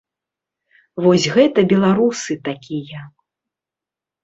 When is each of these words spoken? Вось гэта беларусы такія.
Вось 1.05 1.27
гэта 1.35 1.59
беларусы 1.75 2.39
такія. 2.49 3.01